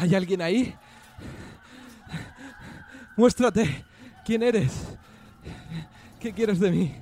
[0.00, 0.74] ¿Hay alguien ahí?
[3.18, 3.84] Muéstrate.
[4.24, 4.72] ¿Quién eres?
[6.18, 6.94] ¿Qué quieres de mí?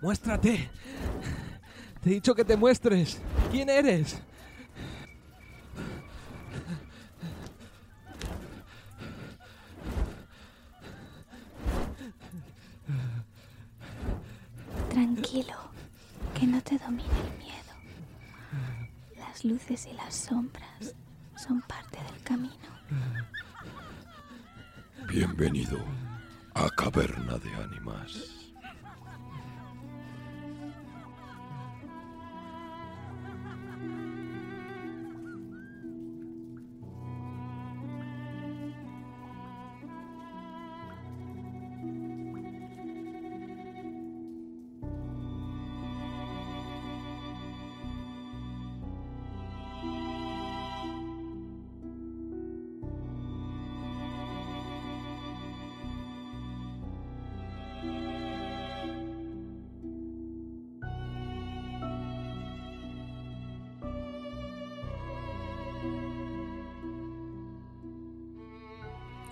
[0.00, 0.70] Muéstrate.
[2.02, 3.20] Te he dicho que te muestres.
[3.50, 4.18] ¿Quién eres?
[14.88, 15.67] Tranquilo,
[16.38, 17.56] que no te domine el miedo.
[19.16, 20.94] Las luces y las sombras
[21.36, 22.54] son parte del camino.
[25.08, 25.78] Bienvenido
[26.54, 28.37] a Caverna de Ánimas.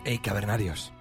[0.08, 0.92] Hey, cavernarios.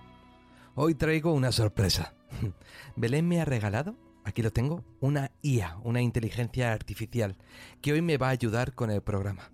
[0.73, 2.15] Hoy traigo una sorpresa.
[2.95, 7.37] Belén me ha regalado, aquí lo tengo, una IA, una inteligencia artificial,
[7.83, 9.51] que hoy me va a ayudar con el programa.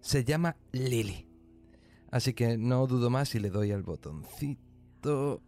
[0.00, 1.28] Se llama Lily.
[2.10, 5.42] Así que no dudo más y le doy al botoncito.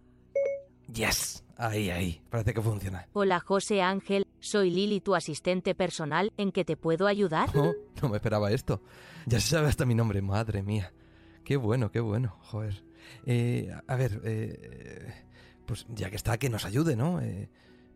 [0.92, 3.08] Yes, ahí, ahí, parece que funciona.
[3.14, 7.48] Hola José Ángel, soy Lili, tu asistente personal, ¿en qué te puedo ayudar?
[7.56, 8.82] Oh, no me esperaba esto.
[9.24, 10.92] Ya se sabe hasta mi nombre, madre mía.
[11.42, 12.84] Qué bueno, qué bueno, joder.
[13.26, 15.12] Eh, a ver, eh,
[15.66, 17.20] pues ya que está, que nos ayude, ¿no?
[17.20, 17.48] Eh,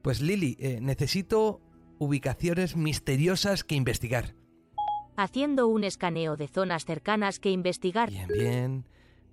[0.02, 1.60] pues Lili, eh, necesito
[1.98, 4.34] ubicaciones misteriosas que investigar.
[5.16, 8.10] Haciendo un escaneo de zonas cercanas que investigar.
[8.10, 8.84] Bien, bien.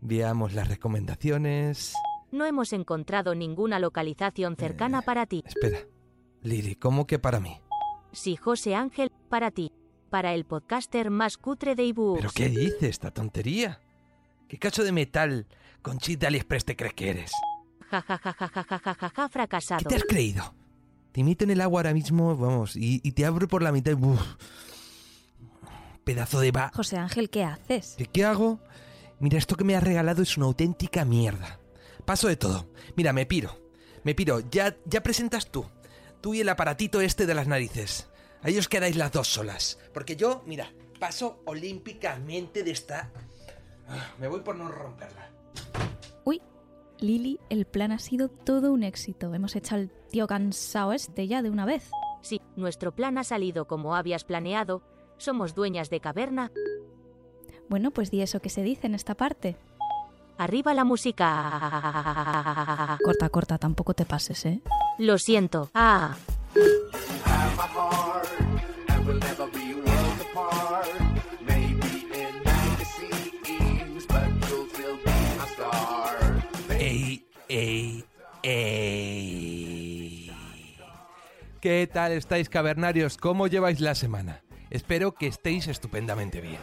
[0.02, 1.94] Veamos las recomendaciones.
[2.32, 5.44] No hemos encontrado ninguna localización cercana para ti.
[5.46, 5.80] Espera.
[6.42, 7.62] Lili, ¿cómo que para mí?
[8.12, 9.72] Sí, José Ángel, para ti.
[10.10, 12.20] Para el podcaster más cutre de ebooks.
[12.20, 13.80] ¿Pero qué dice esta tontería?
[14.48, 15.48] ¿Qué cacho de metal
[15.86, 17.32] Conchita AliExpress te crees que eres.
[17.92, 19.80] Ja, ja, ja, ja, ja, ja, ja, ja, fracasado.
[19.84, 20.56] ¿Qué te has creído?
[21.12, 23.96] Te meto en el agua ahora mismo, vamos, y, te abro por la mitad y...
[26.04, 26.72] Pedazo de va...
[26.74, 27.94] José Ángel, ¿qué haces?
[28.00, 28.60] ¿Qué, ¿Qué hago?
[29.20, 31.60] Mira, esto que me has regalado es una auténtica mierda.
[32.04, 32.68] Paso de todo.
[32.96, 33.56] Mira, me piro.
[34.04, 34.40] Me piro.
[34.50, 35.68] Ya, ya presentas tú.
[36.20, 38.10] Tú y el aparatito este de las narices.
[38.42, 39.78] Ahí os quedáis las dos solas.
[39.94, 43.12] Porque yo, mira, paso olímpicamente de esta...
[43.88, 45.35] Ah, me voy por no romperla.
[46.26, 46.42] Uy,
[47.00, 49.34] Lili, el plan ha sido todo un éxito.
[49.34, 51.90] Hemos echado al tío cansado este ya de una vez.
[52.22, 54.82] Sí, nuestro plan ha salido como habías planeado.
[55.18, 56.52] Somos dueñas de caverna.
[57.70, 59.56] Bueno, pues di eso que se dice en esta parte.
[60.38, 62.98] Arriba la música.
[63.04, 64.62] Corta, corta, tampoco te pases, ¿eh?
[64.98, 65.70] Lo siento.
[65.74, 66.16] Ah.
[81.66, 83.18] ¿Qué tal estáis, cavernarios?
[83.18, 84.44] ¿Cómo lleváis la semana?
[84.70, 86.60] Espero que estéis estupendamente bien.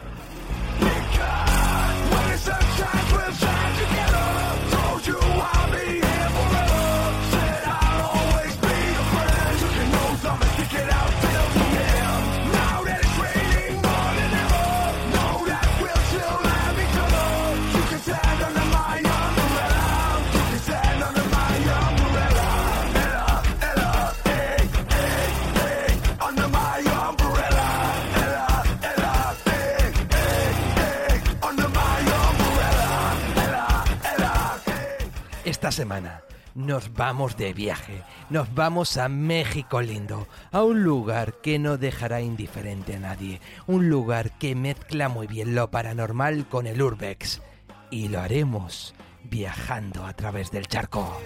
[35.73, 36.21] Semana
[36.55, 42.21] nos vamos de viaje, nos vamos a México lindo, a un lugar que no dejará
[42.21, 47.41] indiferente a nadie, un lugar que mezcla muy bien lo paranormal con el urbex.
[47.89, 48.93] Y lo haremos
[49.23, 51.19] viajando a través del charco.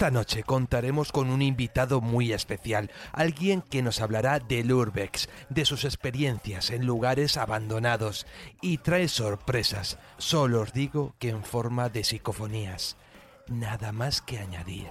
[0.00, 5.66] Esta noche contaremos con un invitado muy especial, alguien que nos hablará del Urbex, de
[5.66, 8.26] sus experiencias en lugares abandonados
[8.62, 12.96] y trae sorpresas, solo os digo que en forma de psicofonías.
[13.46, 14.88] Nada más que añadir.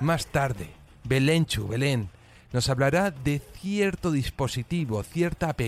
[0.00, 0.70] Más tarde,
[1.04, 2.08] Belenchu, Belén,
[2.54, 5.60] nos hablará de cierto dispositivo, cierta app,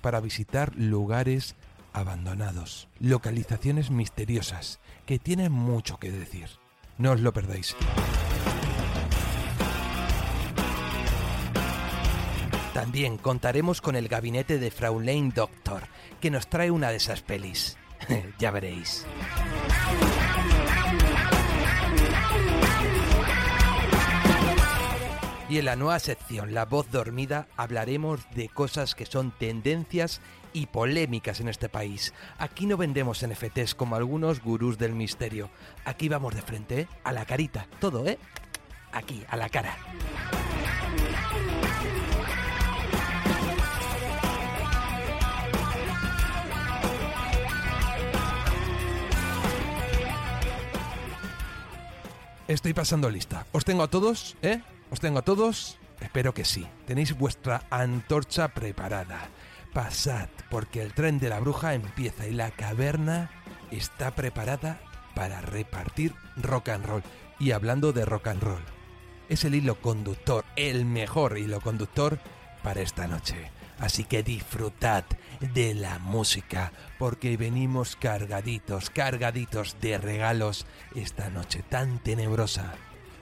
[0.00, 1.56] para visitar lugares
[1.92, 6.48] abandonados, localizaciones misteriosas, que tienen mucho que decir.
[6.98, 7.76] No os lo perdáis.
[12.74, 15.88] También contaremos con el gabinete de Fraulein Doctor,
[16.20, 17.76] que nos trae una de esas pelis.
[18.38, 19.06] ya veréis.
[25.52, 30.22] Y en la nueva sección, La voz dormida, hablaremos de cosas que son tendencias
[30.54, 32.14] y polémicas en este país.
[32.38, 35.50] Aquí no vendemos NFTs como algunos gurús del misterio.
[35.84, 36.88] Aquí vamos de frente, ¿eh?
[37.04, 38.18] a la carita, todo, ¿eh?
[38.92, 39.76] Aquí, a la cara.
[52.48, 53.44] Estoy pasando lista.
[53.52, 54.34] ¿Os tengo a todos?
[54.40, 54.62] ¿Eh?
[54.92, 55.78] ¿Os tengo a todos?
[56.02, 56.68] Espero que sí.
[56.86, 59.30] Tenéis vuestra antorcha preparada.
[59.72, 63.30] Pasad, porque el tren de la bruja empieza y la caverna
[63.70, 64.82] está preparada
[65.14, 67.02] para repartir rock and roll.
[67.38, 68.62] Y hablando de rock and roll,
[69.30, 72.18] es el hilo conductor, el mejor hilo conductor
[72.62, 73.50] para esta noche.
[73.78, 75.04] Así que disfrutad
[75.54, 82.74] de la música, porque venimos cargaditos, cargaditos de regalos esta noche tan tenebrosa.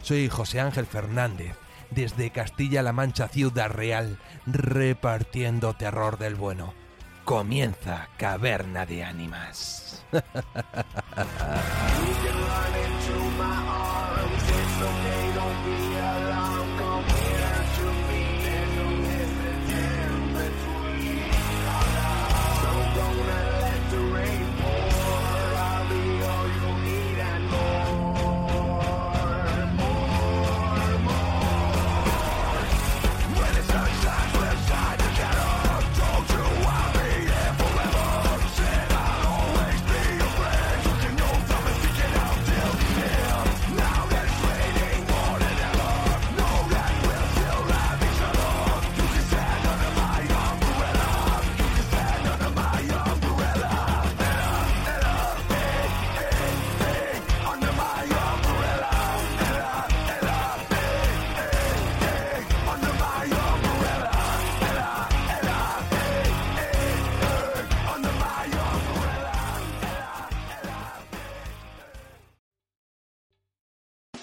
[0.03, 1.57] Soy José Ángel Fernández,
[1.91, 6.75] desde Castilla-La Mancha, Ciudad Real, repartiendo terror del bueno.
[7.25, 10.05] Comienza Caverna de Ánimas.